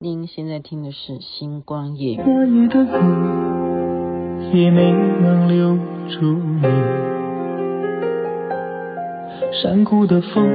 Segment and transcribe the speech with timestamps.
[0.00, 2.18] 您现在听的是《星光夜语》。
[2.24, 5.76] 落雨的雨也没能留
[6.08, 6.62] 住你，
[9.60, 10.46] 山谷的风，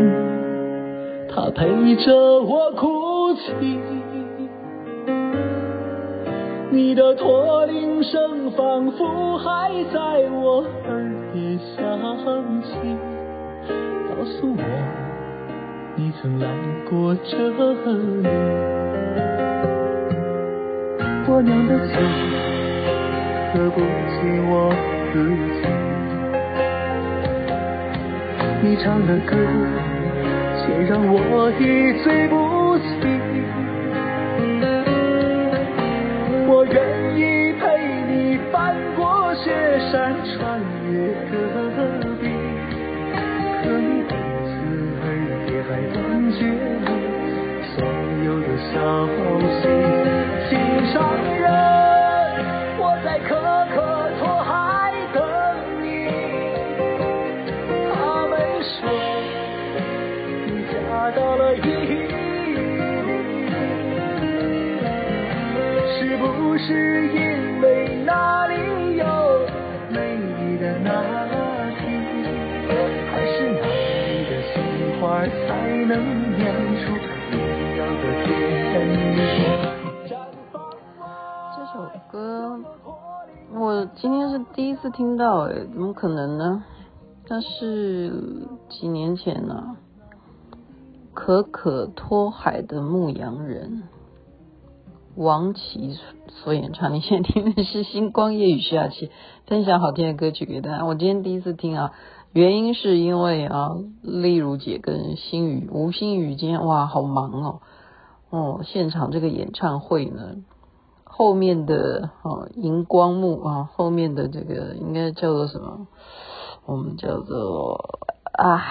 [1.28, 3.82] 它陪着我哭泣。
[6.72, 12.70] 你的驼铃声仿佛还在我耳边响起，
[14.08, 14.64] 告诉我
[15.98, 16.48] 你曾来
[16.90, 17.50] 过这
[18.22, 18.30] 里。
[21.26, 21.96] 我酿的酒
[23.54, 24.52] 喝不醉我
[25.12, 25.14] 自
[25.56, 25.62] 己，
[28.62, 29.36] 你唱的歌
[30.60, 31.62] 却让我一
[32.04, 32.53] 醉不
[61.54, 61.60] 是
[66.18, 69.06] 不是因为那里有
[69.92, 70.90] 美丽的那
[71.78, 71.82] 提，
[73.12, 73.68] 还是那
[74.08, 74.52] 里的杏
[75.00, 75.46] 花才
[75.86, 75.92] 能
[76.38, 76.42] 酿
[76.80, 76.82] 出
[77.30, 77.38] 你
[77.78, 78.34] 要的甜
[79.16, 79.18] 蜜？
[81.56, 81.74] 这首
[82.12, 82.60] 歌
[83.54, 86.64] 我今天是第一次听到，哎，怎么可能呢？
[87.28, 88.12] 那是
[88.70, 89.76] 几年前呢、啊？
[91.14, 93.84] 可可托海的牧羊人
[95.16, 95.98] 王琦
[96.28, 96.94] 所演唱。
[96.94, 99.12] 你现在听的是星光夜雨徐雅琪
[99.46, 100.86] 分享好听的歌曲给大家。
[100.86, 101.92] 我今天第一次听啊，
[102.32, 107.60] 原因是因为啊，丽如姐跟心宇吴心宇今天哇好忙哦，
[108.32, 110.38] 哦，现场这个演唱会呢。
[111.06, 115.86] 后面的哦荧光幕啊，后面的这个应该叫做什么？
[116.66, 118.00] 我们叫做
[118.36, 118.64] 啊，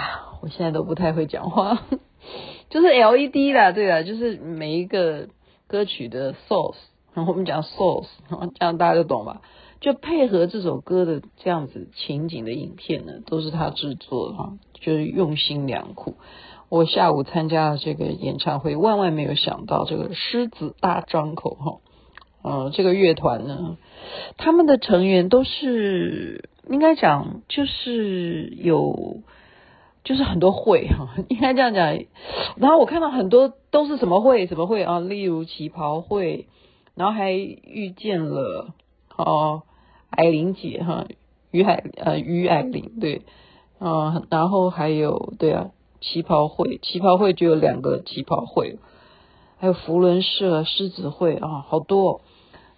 [0.43, 1.79] 我现在都不太会讲话，
[2.71, 5.29] 就是 LED 啦，对啊，就是每一个
[5.67, 6.77] 歌曲的 source，
[7.15, 9.41] 我们讲 source，然后这样大家就懂吧？
[9.81, 16.15] 就配合这首歌的这样子情景的影片呢，都是他制作的哈，就是用心良苦。
[16.69, 21.79] 我下午参加了这个演唱会，万万没有想到这个狮子大张口哈。
[22.43, 23.77] 呃，这个乐团呢，
[24.37, 29.19] 他们的成员都是应该讲就是有，
[30.05, 31.99] 就是很多会哈， 应该这样讲。
[32.57, 36.47] 然后我看到很多都是什么会什么会啊，例如旗袍会，
[36.95, 38.75] 然后还遇见了
[39.17, 39.63] 哦，
[40.11, 41.07] 艾琳姐哈，
[41.51, 43.23] 于海呃于艾玲对，
[43.81, 45.71] 嗯，然后还有对啊，
[46.01, 48.79] 旗袍会，旗袍会就有两个旗袍会，
[49.59, 52.23] 还有福伦社、狮子会啊，好多。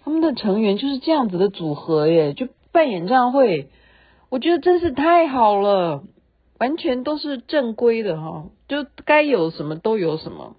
[0.03, 3.69] 他们的成员就是这样子的组合耶，就办演唱会，
[4.29, 6.03] 我觉得真是太好了，
[6.57, 10.55] 完全都是正规的哈，就该有什么都有什么，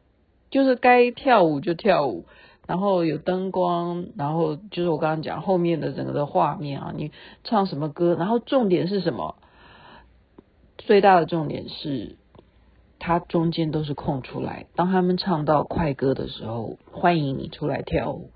[0.50, 2.24] 就是该跳舞就跳舞，
[2.66, 7.12] 然后有灯光，然后就是我刚刚讲后面的整个的画面啊，你
[7.44, 9.36] 唱什么歌，然后重点是什么？
[10.78, 12.16] 最大的重点是，
[12.98, 18.30] 它中间都是空出来，当他们唱到快歌的时候，欢迎你出来跳舞。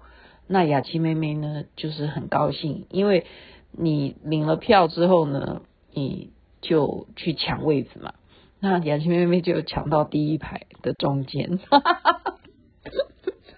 [0.46, 3.26] 那雅琪妹妹呢，就是很高兴，因为
[3.70, 8.14] 你领了票之后呢，你就去抢位子嘛。
[8.60, 11.58] 那雅琪妹妹就抢到第一排的中间，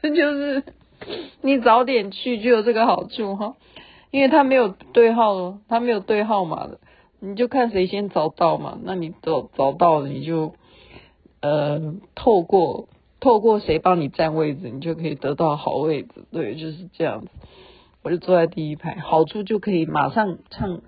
[0.01, 0.65] 这 就是
[1.41, 3.57] 你早点去就有这个好处哈，
[4.11, 6.79] 因为他没有对号，他没有对号码的，
[7.21, 8.79] 你就看谁先找到嘛。
[8.83, 10.55] 那你找找到了，你就
[11.41, 12.89] 呃透过。
[13.21, 16.25] 透过谁帮你占位置，你就可以得到好位置。
[16.33, 17.29] 对，就是这样子。
[18.03, 20.81] 我就坐在第一排，好处就可以马上唱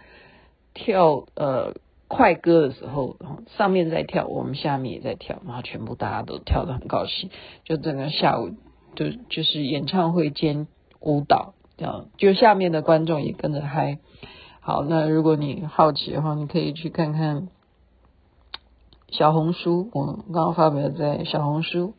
[0.75, 1.75] 跳呃
[2.14, 3.16] 快歌的时候，
[3.56, 7.30] 上面在跳，我们下面也在跳，然后全部大家都跳得很高兴。
[7.64, 8.50] 就整个下午
[8.94, 10.69] 就就是演唱会兼
[11.00, 13.99] 舞蹈，这样就下面的观众也跟着嗨。
[14.61, 17.49] 好，那如果你好奇的话，你可以去看看
[19.10, 21.94] 小红书，我刚刚发表在小红书。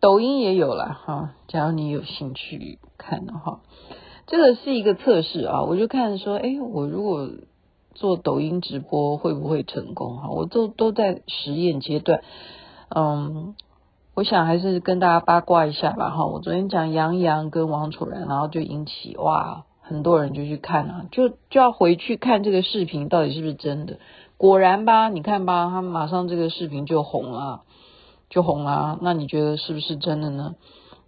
[0.00, 3.60] 抖音也有了哈，假如你有兴趣看的话，
[4.26, 7.28] 这个是一个测试啊，我就看说，哎，我如果
[7.98, 10.28] 做抖音直播会不会成功哈？
[10.30, 12.22] 我都都在实验阶段，
[12.94, 13.56] 嗯，
[14.14, 16.24] 我想还是跟大家八卦一下吧哈。
[16.26, 23.98] 我昨天讲杨洋跟王楚然，然后就引起哇，很多人就去看啊，就就要回去看这个视频到底是不是真的。
[24.36, 27.62] 果然吧，你看吧，他马上这个视频就红了。
[28.30, 30.54] 就红了，那你觉得是不是真的呢？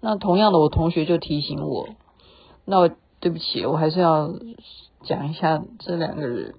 [0.00, 1.87] 那同样的，我同学就提醒我，
[2.64, 2.88] 那
[3.20, 4.31] 对不起，我还是要
[5.02, 6.55] 讲一下这两个人。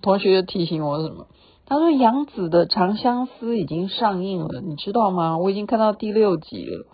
[0.00, 1.28] 同学就提醒我什么？
[1.64, 5.38] 他说杨紫的《长相思》已经上映了，你知道吗？
[5.38, 6.86] 我已经看到第六集了。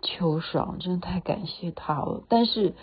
[0.00, 2.22] 秋爽真的太感谢他了。
[2.28, 2.74] 但是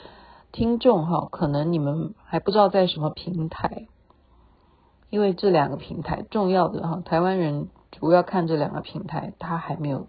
[0.51, 3.87] 听众哈，可能你们还不知道在什么平台，
[5.09, 10.07] 因为这两个平台重要的哈，台湾人主要看这两个平台，他还没有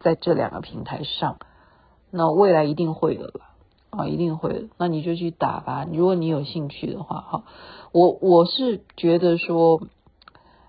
[0.00, 1.38] 在这两个平台上。
[2.10, 3.49] 那未来一定会的了
[3.90, 4.68] 啊，一定会。
[4.78, 7.44] 那你就去打吧，如果你有兴趣的话哈。
[7.92, 9.82] 我我是觉得说，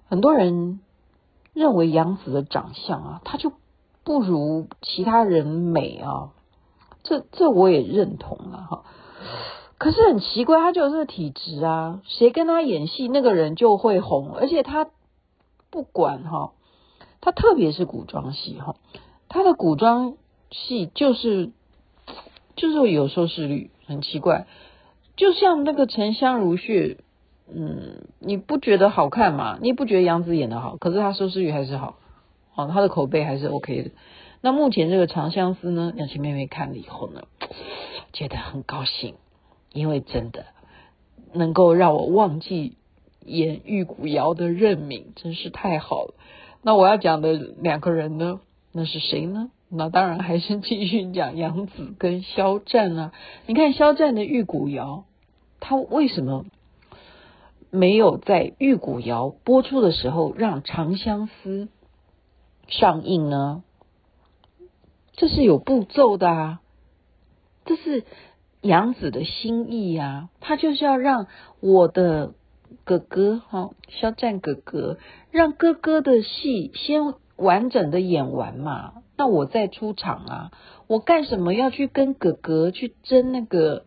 [0.07, 0.79] 很多人
[1.53, 3.53] 认为杨紫的长相啊，她就
[4.03, 6.31] 不如其他人美啊，
[7.03, 8.83] 这这我也认同了哈。
[9.77, 14.89] 可是很奇怪，她就有这个体质啊，谁跟她演戏，那个人就会红，而且她
[15.69, 16.53] 不管哈，
[17.21, 18.75] 她特别是古装戏哈，
[19.29, 20.17] 她的古装。
[20.53, 21.53] 戏就是
[22.61, 24.45] 就是有收视率，很奇怪，
[25.15, 26.97] 就像那个沉香如屑，
[27.51, 29.57] 嗯，你不觉得好看吗？
[29.63, 30.77] 你不觉得杨紫演得好？
[30.77, 31.97] 可是她收视率还是好，
[32.53, 33.89] 哦，她的口碑还是 OK 的。
[34.41, 37.23] 那目前这个长相思呢，杨晴妹妹看了以后呢，
[38.13, 39.15] 觉得很高兴，
[39.73, 40.45] 因为真的
[41.33, 42.75] 能够让我忘记
[43.25, 46.13] 演玉骨遥的任敏，真是太好了。
[46.61, 48.39] 那我要讲的两个人呢，
[48.71, 49.49] 那是谁呢？
[49.73, 53.13] 那当然还是继续讲杨紫跟肖战啊！
[53.45, 55.05] 你看肖战的《玉骨遥》，
[55.61, 56.45] 他为什么
[57.69, 61.69] 没有在《玉骨遥》播出的时候让《长相思》
[62.79, 63.63] 上映呢？
[65.13, 66.61] 这是有步骤的啊，
[67.63, 68.03] 这是
[68.59, 71.27] 杨紫的心意呀，他就是要让
[71.61, 72.33] 我的
[72.83, 74.97] 哥哥哈，肖战哥哥，
[75.31, 78.95] 让哥哥的戏先完整的演完嘛。
[79.21, 80.51] 那我再出场啊！
[80.87, 83.85] 我干什么要去跟哥哥去争那个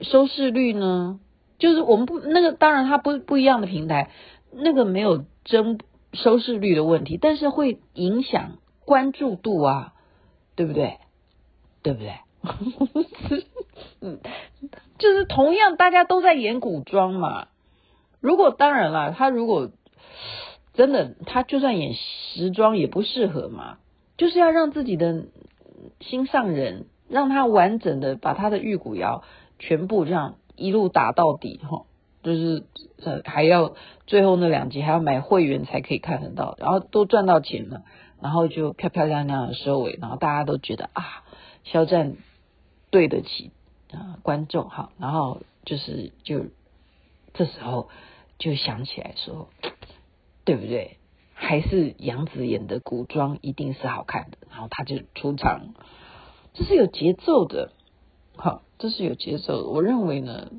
[0.00, 1.18] 收视率呢？
[1.58, 4.12] 就是我们不那个，当然它不不一样的平台，
[4.52, 5.80] 那个没有争
[6.12, 9.92] 收视率的问题，但是会影响关注度啊，
[10.54, 10.98] 对不对？
[11.82, 12.12] 对不对？
[14.00, 14.20] 嗯，
[14.98, 17.48] 就是同样大家都在演古装嘛。
[18.20, 19.72] 如果当然了，他如果
[20.74, 23.78] 真的他就算演时装也不适合嘛。
[24.18, 25.24] 就是要让自己的
[26.00, 29.22] 心上人，让他完整的把他的玉骨遥
[29.58, 31.86] 全部这样一路打到底哈，
[32.22, 32.64] 就是
[33.02, 33.74] 呃还要
[34.06, 37.84] 最后那两集还要买会员才可以看得到，然后都赚到钱了，
[38.20, 41.24] 然后就漂漂亮亮的收尾，然后大家都觉得啊，
[41.64, 42.16] 肖战
[42.90, 43.52] 对得起
[43.92, 46.46] 啊观众哈，然后就是就
[47.34, 47.88] 这时候
[48.38, 49.48] 就想起来说，
[50.44, 50.97] 对不对？
[51.40, 55.72] 还是杨紫演的古装一定是好看的，然后他就出场，
[56.52, 57.70] 这是有节奏的，
[58.36, 59.68] 好，这是有节奏的。
[59.68, 60.50] 我认为呢，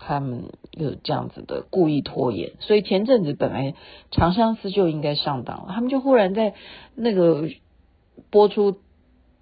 [0.00, 3.72] 他们有这样子的故意拖延，所以前阵子本来
[4.10, 6.54] 《长相思》就应该上档了，他们就忽然在
[6.96, 7.48] 那个
[8.30, 8.78] 播出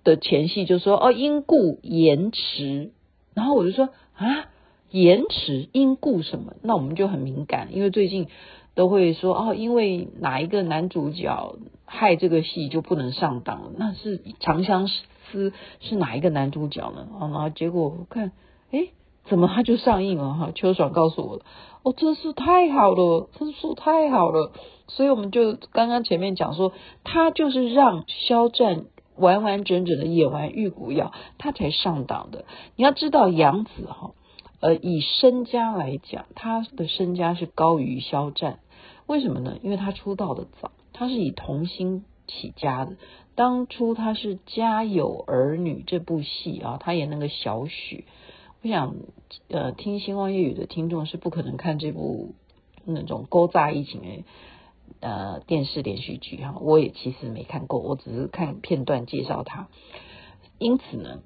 [0.04, 2.92] 的前戏就说哦，因故延迟，
[3.32, 4.50] 然后我就说啊，
[4.90, 6.52] 延迟因故什么？
[6.62, 8.28] 那我们就很敏感，因为最近。
[8.74, 13.70] 都会说哦，因为哪一个男主角害这个戏就不能上档了？
[13.76, 17.08] 那是《长相思》是哪一个男主角呢？
[17.12, 18.32] 哦，然后结果我看，
[18.70, 18.90] 诶，
[19.26, 20.32] 怎么他就上映了？
[20.34, 21.44] 哈，秋爽告诉我的，
[21.82, 24.52] 哦，真是太好了，真是太好了。
[24.88, 26.72] 所以我们就刚刚前面讲说，
[27.04, 28.84] 他就是让肖战
[29.16, 32.46] 完完整整的演完《玉骨遥》，他才上档的。
[32.76, 34.12] 你要知道杨紫哈。
[34.60, 38.60] 呃，以身家来讲，他的身家是高于肖战，
[39.06, 39.58] 为什么呢？
[39.62, 42.96] 因为他出道的早，他是以童星起家的。
[43.34, 48.04] 当初他是《家有儿女》这部戏啊，他演那个小许。
[48.62, 48.94] 我想，
[49.48, 52.34] 呃，听星光夜语的听众是不可能看这部
[52.84, 54.24] 那种勾扎爱情的
[55.00, 56.56] 呃电视连续剧哈。
[56.60, 59.68] 我也其实没看过，我只是看片段介绍他。
[60.58, 61.22] 因此呢。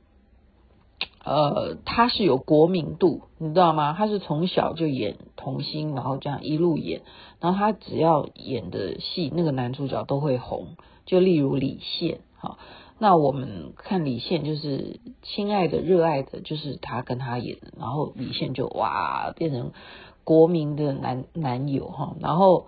[1.26, 3.92] 呃，他是有国民度，你知道吗？
[3.98, 7.02] 他是从小就演童星，然后这样一路演，
[7.40, 10.76] 然后他只要演的戏，那个男主角都会红。
[11.04, 12.58] 就例如李现，哈，
[13.00, 19.72] 那我们看李现就是亲爱的、热爱的，就是他跟他演的，然后李现就哇变成
[20.22, 22.66] 国民的男男友哈，然后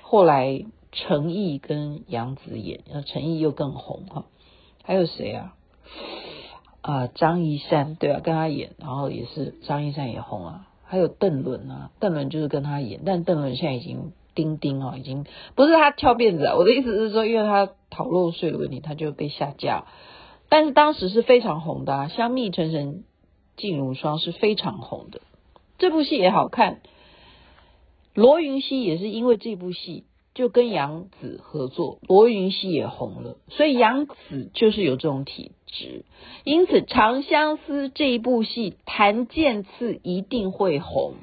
[0.00, 4.24] 后来陈毅跟杨紫演，然后陈毅又更红哈，
[4.82, 5.54] 还有谁啊？
[6.88, 19.84] 啊，张一山对啊，跟他演，然后也是张一山也红啊，还有邓伦啊，邓伦就是跟他演，但邓伦现在已经钉钉哦，已经不是他翘辫子啊，我的意思是说，因为他逃漏税的问题，他就被下架。
[20.48, 23.04] 但是当时是非常红的啊，香蜜沉沉
[23.58, 25.20] 烬如霜是非常红的。
[25.76, 26.80] 这部戏也好看，
[28.14, 30.04] 罗云熙也是因为这部戏
[30.38, 36.04] 就跟杨紫合作，罗云熙也红了，所以杨紫就是有这种体质。
[36.44, 41.14] 因此，《长相思》这一部戏，檀健次一定会红。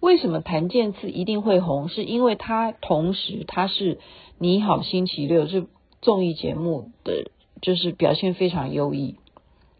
[0.00, 1.88] 为什么檀健次一定会红？
[1.88, 3.96] 是因为他同时他是
[4.38, 5.66] 《你好星期六》这
[6.00, 7.30] 综艺节目的。
[7.62, 9.16] 就是表现非常优异，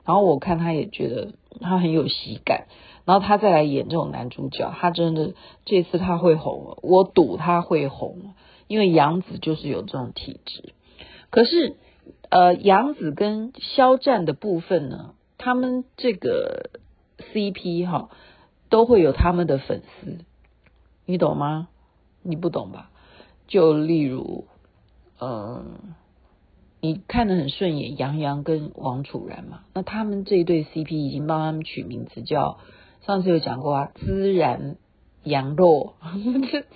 [0.07, 2.69] 然后我看他也觉得他很有喜感，
[3.05, 5.35] 然后他再来演这种男主角，他真的
[5.67, 8.33] 这次他会红，我赌他会红，
[8.69, 10.73] 因为杨紫就是有这种体质。
[11.31, 11.77] 可是，
[12.31, 16.71] 呃，杨紫跟肖战的部分呢，他们这个
[17.33, 18.11] CP 哈
[18.69, 20.19] 都会有他们的粉丝，
[21.05, 21.69] 你懂吗？
[22.23, 22.91] 你不懂吧？
[23.47, 24.47] 就例如，
[25.21, 25.95] 嗯、
[26.81, 32.59] 你看得很顺眼，杨洋跟王楚然嘛，那他们这一对 CP 已经帮他们取名字叫，
[33.07, 34.77] 上次有讲过啊，孜然
[35.23, 35.95] 杨洛，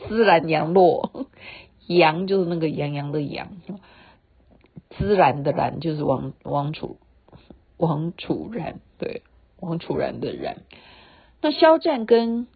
[0.08, 1.26] 孜然杨洛，
[1.86, 3.48] 杨就是那个杨洋的杨，
[4.90, 6.98] 孜然的然就是王王楚
[7.76, 9.22] 王楚然，对，
[9.58, 10.58] 王楚然的然。
[11.40, 12.46] 那肖战跟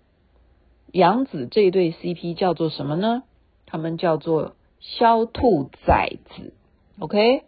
[0.93, 3.23] 杨紫这对 CP 叫做什么呢？
[3.66, 6.52] 他们叫做肖兔崽子。
[7.00, 7.43] OK，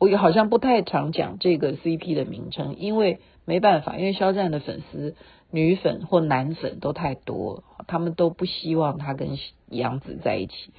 [0.00, 5.14] 我也好像不太常讲这个 CP 的名称，因为没办法，因为肖战的粉丝
[5.50, 9.38] 女粉或男粉都太多了，他们都不希望他跟
[9.68, 10.72] 杨紫在一起，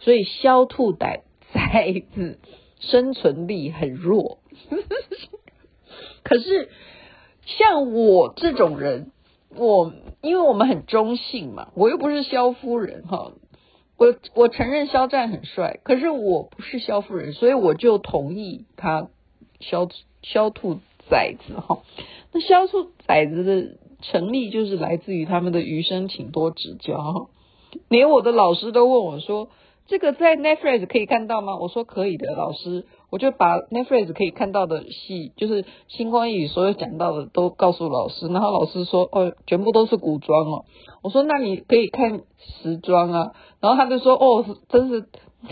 [0.00, 1.24] 所以肖兔崽
[2.14, 2.38] 子
[2.80, 4.38] 生存力很弱。
[6.22, 6.70] 可是
[7.44, 9.12] 像我这种人，
[9.54, 9.92] 我
[10.22, 13.32] 因为我们很中性嘛，我又不是肖夫人哈。
[13.96, 19.08] 我我承认肖战很帅，可是我不是肖夫人，所以我就同意他
[19.60, 19.88] 肖
[20.22, 21.82] 肖兔崽子哈。
[22.32, 27.28] 那肖兔崽子的成立就是来自于他们的余生，请多指教。
[27.88, 29.48] 连我的老师都问我说
[29.86, 32.84] ：“这个在 Netflix 可以看到吗？”我说：“可以的，老师。”
[33.14, 40.64] 我就把 Netflix 可以看到的戏，就是星光熠熠所有讲到的都告诉老师，然后老师说：“哦，全部都是古装哦。”
[41.00, 42.22] 我说：“那你可以看
[42.62, 43.30] 时装啊。”
[43.62, 45.02] 然后他就说：“哦，真是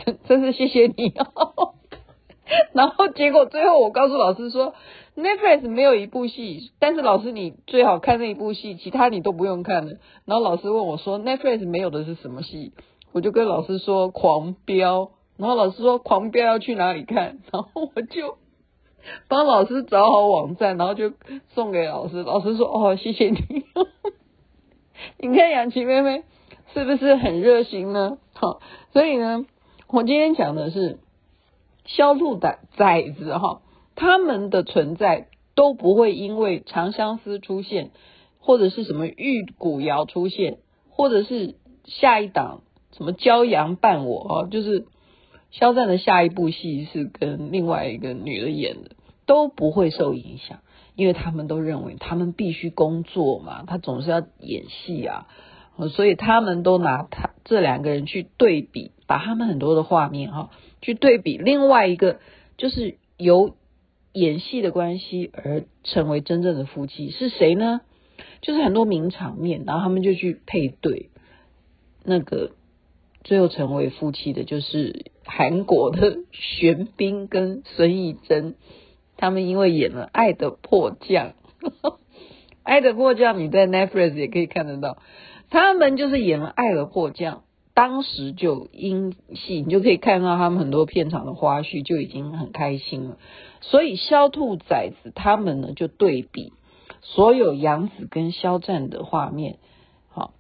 [0.04, 1.75] 真真是谢谢你哦。
[2.75, 4.75] ”然后结果最后我告诉老师说
[5.16, 9.92] ：“Netflix 没有一部戏，但是老师你最好看那一部戏，其他你都不用看了。”
[10.26, 12.73] 然后老师问我说：“Netflix 没有的是什么戏？”
[13.14, 18.36] 我就跟老师说：“狂飙。”然后老师说狂飙要去哪里看， 然后我就
[19.28, 21.12] 帮老师找好网站，然后就
[21.54, 22.22] 送给老师。
[22.22, 23.38] 老师说哦，谢谢你。
[25.18, 26.22] 你看杨琪妹妹
[26.72, 28.18] 是不是很热心呢？
[28.34, 28.60] 好，
[28.92, 29.46] 所以呢，
[29.88, 31.00] 我今天讲的是
[31.86, 33.62] 肖兔崽崽子哈，
[33.96, 37.90] 他们的存在都不会因为长相思出现，
[38.38, 40.58] 或者是什么玉骨遥出现，
[40.90, 42.60] 或者是下一档
[42.96, 44.86] 什么骄阳伴我啊，就是。
[45.52, 48.92] 肖战的下一部戏是跟另外一个女的演的，
[49.26, 50.61] 都不会受影响，
[50.97, 55.28] 因为他们都认为他们必须工作嘛，他总是要演戏啊，
[55.90, 60.49] 所以他们都拿他这两个人去对比，把他们很多的画面哈
[60.80, 62.18] 去对比另外一个，
[62.56, 63.54] 就是由
[64.14, 67.82] 演戏的关系而成为真正的夫妻是谁呢？
[68.40, 71.11] 就是很多名场面，然后他们就去配对，
[72.04, 72.52] 那个
[73.23, 75.12] 最后成为夫妻的就是。
[75.34, 78.54] 韩国的玄彬跟孙艺珍，
[79.16, 81.28] 他们因为演了《爱的迫降》，
[82.62, 84.98] 《爱的迫降》你在 Netflix 也可以看得到，
[85.48, 87.36] 他们就是演了《爱的迫降》，
[87.72, 93.16] 当时就因戏，你就可以看到他们很多片场的花絮，就已经很开心了。
[93.62, 96.52] 所以肖兔崽子他们呢，就对比
[97.00, 99.56] 所有杨紫跟肖战的画面，
[100.10, 100.34] 好，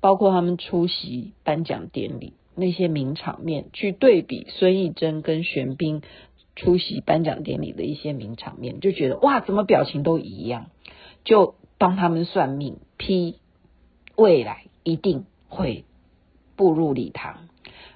[0.00, 2.32] 包括他们出席颁奖典礼。
[2.54, 6.02] 那些名场面去对比孙艺珍跟玄彬
[6.56, 10.66] 出席颁奖典礼的一些名场面，就觉得哇，怎么表情都一样？
[11.24, 13.36] 就帮他们算命，批
[14.16, 15.84] 未来一定会
[16.56, 17.48] 步入礼堂。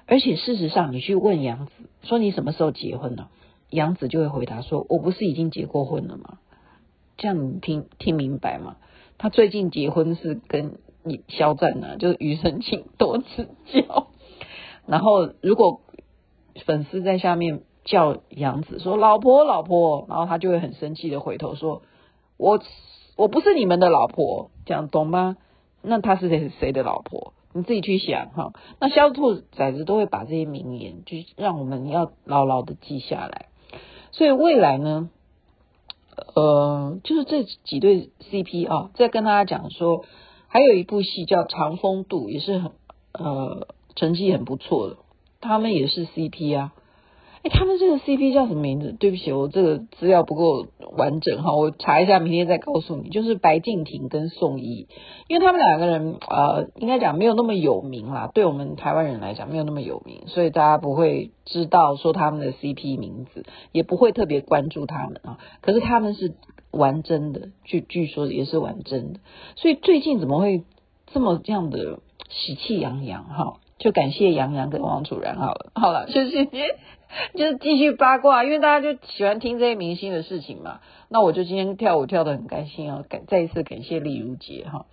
[0.05, 3.29] 而且事实上，你去问杨紫说你什么时候结婚呢？
[3.69, 6.39] 杨紫就会回答说：“我不是已经结过婚了吗？”
[7.17, 8.77] 这样你听听明白吗？
[9.17, 14.07] 他最近结婚是跟你肖战呢，就是余生请多指教。
[14.89, 15.81] 然后，如果
[16.65, 21.83] 粉丝在下面叫杨子说“老婆，老婆”，然后他就会很生气的回头说
[22.37, 22.59] ：“我
[23.15, 25.37] 我不是你们的老婆，这样懂吗？”
[25.81, 27.33] 那他是谁谁的老婆？
[27.53, 28.53] 你自己去想哈。
[28.79, 33.47] 那肖兔崽子都会把这些名言，就让我们要牢牢的记下来。
[34.11, 35.09] 所以未来呢，
[36.35, 40.03] 呃，就是这几对 CP 啊，再跟大家讲说，
[40.47, 42.71] 还有一部戏叫《长风渡》，也是很
[43.13, 43.67] 呃
[43.99, 44.97] 成绩很不错的，
[45.41, 46.73] 他们也是 CP 啊。
[47.41, 48.91] 哎，他们这个 CP 叫什么名字？
[48.99, 53.09] 对不起，我这个资料不够完整哈，我查一下，明天再告诉你。
[53.09, 54.87] 就是白敬亭跟宋轶，
[55.29, 65.39] 因为他们两个人呃，应该讲没有那么有名啦，对我们台湾人来讲没有那么有名，所以大家不会知道说他们的 CP 名字，也不会特别关注他们啊。
[65.61, 66.35] 可是他们是
[66.71, 69.19] 玩真的，据据说也是玩真的，
[69.55, 70.63] 所以最近怎么会
[71.13, 73.59] 这么这样的喜气洋洋哈？
[73.79, 76.49] 就感谢杨洋跟王楚然好了， 好了，谢谢你。
[77.33, 80.79] 就是 继续八卦，因为大家就喜欢听这些明星的事情嘛。
[81.07, 84.85] 那我就今天跳舞跳得很开心啊，感再一次感谢丽如姐哈，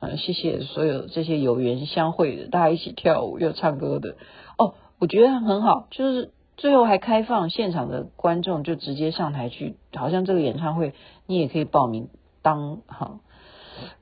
[0.00, 4.16] 嗯，谢谢所有这些有缘相会的，大家一起跳舞又唱歌的
[4.58, 10.92] 哦，我觉得很好，就是最后还开放现场的观众就直接上台去，好像这个演唱会
[11.26, 12.08] 你也可以报名
[12.42, 13.20] 当哈。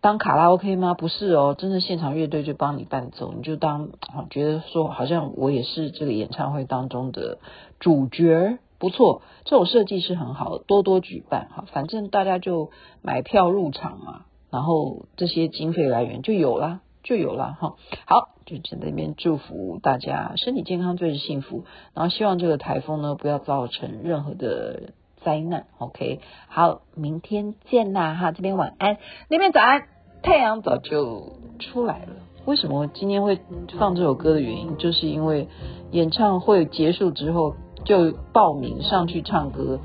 [0.01, 0.95] 当卡拉 OK 吗？
[0.95, 3.91] 不是哦，真的现场乐队就帮你伴奏，你就当
[4.31, 7.39] 觉得说好像我也是这个演唱会当中的
[7.79, 12.71] 主角，不错，这种设计是很好的，多多举办哈，反正大家就
[13.03, 17.75] 买票入场嘛，然后这些经费来源就有了，就有了哈。
[18.07, 24.93] 好，就在那边祝福大家身体健康，最是幸福，然后希望这个台风呢不要造成任何的。
[25.25, 28.99] 灾难，OK，好，明天见啦哈，这边晚安，
[29.29, 29.83] 那边早安，
[30.23, 32.09] 太阳早就出来了。
[32.47, 33.39] 为什么今天会
[33.79, 35.49] 放这首歌的原因，就是因为
[35.91, 39.79] 演唱会结束之后就报名上去唱歌，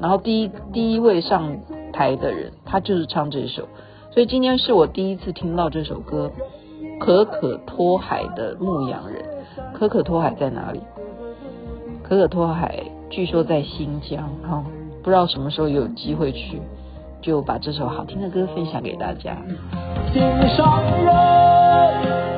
[0.00, 1.58] 然后第一第一位上
[1.92, 3.68] 台的人，他就是唱这首，
[4.12, 6.30] 所以今天是我第一次听到这首歌，
[6.98, 9.22] 《可可托海的牧羊人》。
[9.74, 10.80] 可可托海在哪里？
[12.02, 14.64] 可可托海据说在新疆，哈。
[15.06, 16.60] 不知道什么时候有机会去，
[17.22, 19.36] 就把这首好听的歌分享给大家。
[20.12, 22.35] 心上人，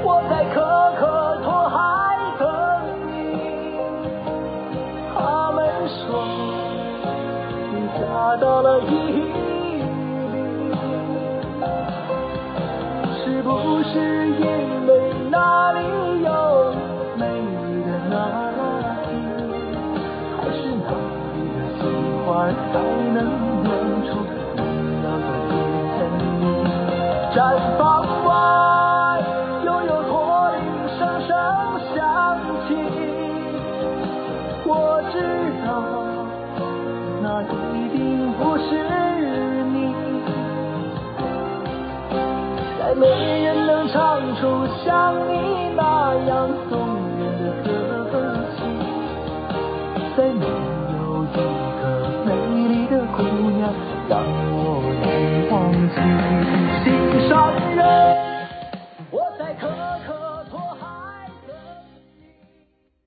[42.98, 43.06] 没
[43.44, 45.47] 人能唱出像你